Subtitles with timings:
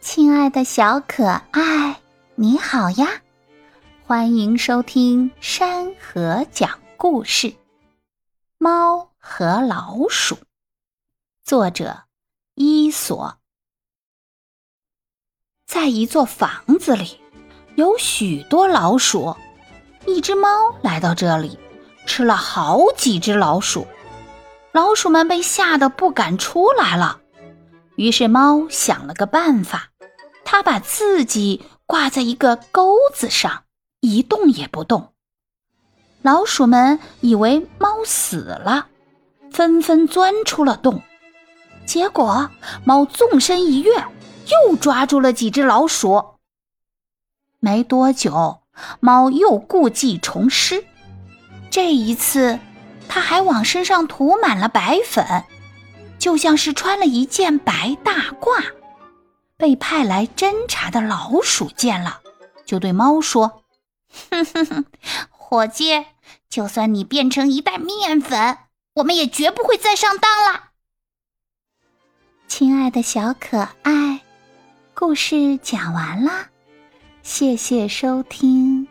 [0.00, 2.00] 亲爱的小可爱，
[2.34, 3.20] 你好呀！
[4.06, 7.48] 欢迎收听山河讲故事，
[8.56, 10.36] 《猫和老鼠》。
[11.44, 12.04] 作者：
[12.54, 13.36] 伊索。
[15.66, 17.20] 在一座房子里，
[17.74, 19.36] 有许多老鼠。
[20.06, 20.48] 一只猫
[20.82, 21.58] 来到这里，
[22.06, 23.86] 吃了好几只老鼠。
[24.72, 27.20] 老鼠们被吓得不敢出来了。
[27.96, 29.89] 于是猫想了个办法，
[30.44, 33.64] 它把自己挂在一个钩子上，
[34.00, 35.12] 一动也不动。
[36.22, 38.88] 老鼠们以为猫死了，
[39.50, 41.02] 纷纷钻出了洞。
[41.86, 42.50] 结果
[42.84, 43.92] 猫纵身一跃，
[44.68, 46.34] 又抓住了几只老鼠。
[47.58, 48.60] 没多久，
[49.00, 50.84] 猫又故技重施，
[51.70, 52.58] 这一次，
[53.08, 55.44] 它还往身上涂满了白粉。
[56.18, 58.62] 就像是穿了一件白大褂，
[59.60, 62.22] 被派来侦查的老鼠见了，
[62.64, 63.62] 就对猫说
[64.32, 64.84] ：“哼哼哼，
[65.28, 66.06] 伙计，
[66.48, 68.56] 就算你变成一袋面粉，
[68.94, 70.70] 我们也绝不会再上当了。”
[72.48, 74.22] 亲爱的小可爱，
[74.94, 76.48] 故事讲完了，
[77.22, 78.88] 谢谢收听。